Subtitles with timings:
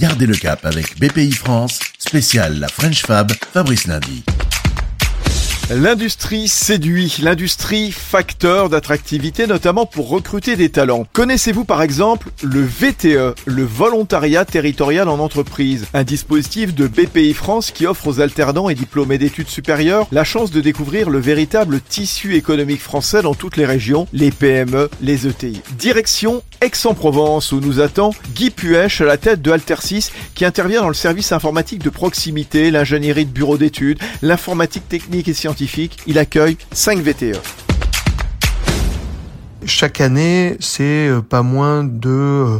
[0.00, 4.24] Gardez le cap avec BPI France, spécial la French Fab, Fabrice Lundi.
[5.72, 11.06] L'industrie séduit, l'industrie facteur d'attractivité notamment pour recruter des talents.
[11.12, 17.70] Connaissez-vous par exemple le VTE, le volontariat territorial en entreprise, un dispositif de BPI France
[17.70, 22.34] qui offre aux alternants et diplômés d'études supérieures la chance de découvrir le véritable tissu
[22.34, 25.62] économique français dans toutes les régions, les PME, les ETI.
[25.78, 30.88] Direction Aix-en-Provence où nous attend Guy Puech à la tête de Alter6 qui intervient dans
[30.88, 35.59] le service informatique de proximité, l'ingénierie de bureau d'études, l'informatique technique et scientifique
[36.06, 37.36] il accueille 5 VTE.
[39.66, 42.58] Chaque année, c'est euh, pas moins de euh,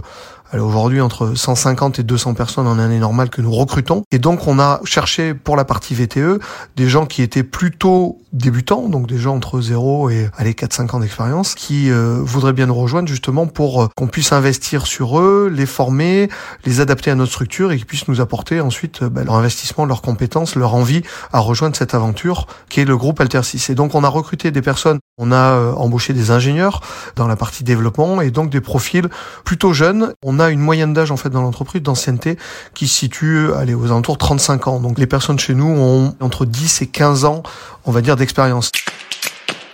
[0.58, 4.02] aujourd'hui entre 150 et 200 personnes en année normale que nous recrutons.
[4.10, 6.40] Et donc on a cherché pour la partie VTE
[6.76, 11.00] des gens qui étaient plutôt débutants, donc des gens entre 0 et allez 4-5 ans
[11.00, 15.50] d'expérience, qui euh, voudraient bien nous rejoindre justement pour euh, qu'on puisse investir sur eux,
[15.52, 16.28] les former,
[16.64, 19.84] les adapter à notre structure et qu'ils puissent nous apporter ensuite euh, bah, leur investissement,
[19.84, 23.70] leurs compétences, leur envie à rejoindre cette aventure qui est le groupe Alter 6.
[23.70, 26.80] Et donc on a recruté des personnes, on a embauché des ingénieurs
[27.16, 29.08] dans la partie développement et donc des profils
[29.44, 30.14] plutôt jeunes.
[30.40, 32.36] A une moyenne d'âge en fait dans l'entreprise d'ancienneté
[32.74, 34.80] qui se situe allez, aux alentours de 35 ans.
[34.80, 37.42] Donc les personnes chez nous ont entre 10 et 15 ans,
[37.84, 38.70] on va dire, d'expérience.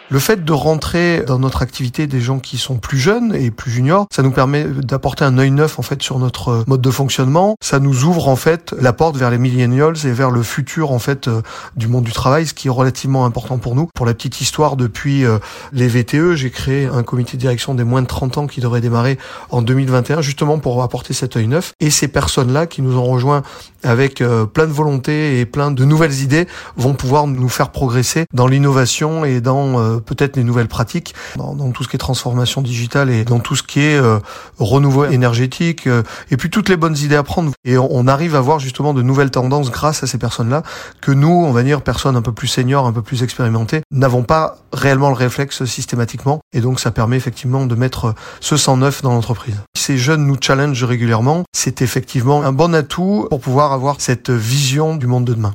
[0.09, 3.73] Le fait de rentrer dans notre activité des gens qui sont plus jeunes et plus
[3.73, 7.57] juniors, ça nous permet d'apporter un œil neuf en fait sur notre mode de fonctionnement.
[7.61, 11.01] Ça nous ouvre en fait la porte vers les millennials et vers le futur en
[11.01, 11.43] fait euh,
[11.77, 13.89] du monde du travail, ce qui est relativement important pour nous.
[13.97, 15.39] Pour la petite histoire, depuis euh,
[15.73, 18.81] les VTE, j'ai créé un comité de direction des moins de 30 ans qui devrait
[18.81, 19.19] démarrer
[19.51, 21.73] en 2021 justement pour apporter cet œil neuf.
[21.81, 23.43] Et ces personnes-là qui nous ont rejoints
[23.83, 28.27] avec euh, plein de volonté et plein de nouvelles idées vont pouvoir nous faire progresser
[28.33, 33.11] dans l'innovation et dans peut-être les nouvelles pratiques dans, tout ce qui est transformation digitale
[33.11, 34.19] et dans tout ce qui est euh,
[34.59, 37.53] renouveau énergétique euh, et puis toutes les bonnes idées à prendre.
[37.65, 40.63] Et on, arrive à voir justement de nouvelles tendances grâce à ces personnes-là
[41.01, 44.23] que nous, on va dire personnes un peu plus seniors, un peu plus expérimentées, n'avons
[44.23, 46.39] pas réellement le réflexe systématiquement.
[46.53, 49.57] Et donc ça permet effectivement de mettre ce sang neuf dans l'entreprise.
[49.77, 51.43] Ces jeunes nous challengent régulièrement.
[51.53, 55.55] C'est effectivement un bon atout pour pouvoir avoir cette vision du monde de demain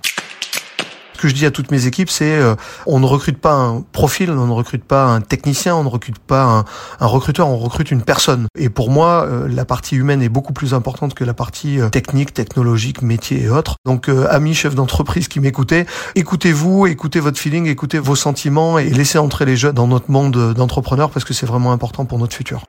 [1.22, 2.56] que je dis à toutes mes équipes, c'est euh,
[2.88, 6.18] on ne recrute pas un profil, on ne recrute pas un technicien, on ne recrute
[6.18, 6.66] pas un,
[7.00, 8.48] un recruteur, on recrute une personne.
[8.58, 11.90] Et pour moi, euh, la partie humaine est beaucoup plus importante que la partie euh,
[11.90, 13.76] technique, technologique, métier et autres.
[13.86, 19.20] Donc, amis chefs d'entreprise qui m'écoutez, écoutez-vous, écoutez votre feeling, écoutez vos sentiments et laissez
[19.20, 22.66] entrer les jeunes dans notre monde d'entrepreneurs parce que c'est vraiment important pour notre futur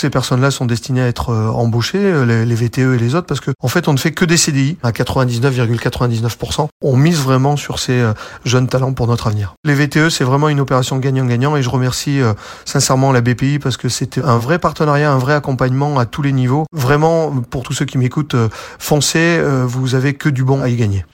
[0.00, 3.40] ces personnes-là sont destinées à être euh, embauchées, euh, les, VTE et les autres, parce
[3.40, 6.68] que en fait, on ne fait que des CDI à 99,99%.
[6.82, 8.12] On mise vraiment sur ces euh,
[8.44, 9.54] jeunes talents pour notre avenir.
[9.64, 12.20] Les VTE, c'est vraiment une opération gagnant-gagnant et je remercie
[12.64, 16.32] sincèrement la BPI parce que c'était un vrai partenariat, un vrai accompagnement à tous les
[16.32, 16.64] niveaux.
[16.72, 18.36] Vraiment, pour tous ceux qui m'écoutent,
[18.78, 21.04] foncez, vous avez que du bon à y gagner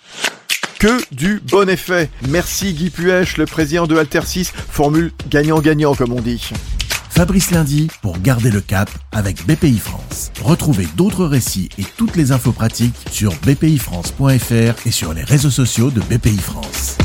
[0.78, 2.10] que du bon effet.
[2.28, 6.50] Merci Guy Puech, le président de Alter 6, formule gagnant-gagnant comme on dit.
[7.16, 10.30] Fabrice Lundi pour garder le cap avec BPI France.
[10.42, 15.90] Retrouvez d'autres récits et toutes les infos pratiques sur bpifrance.fr et sur les réseaux sociaux
[15.90, 16.98] de BPI France.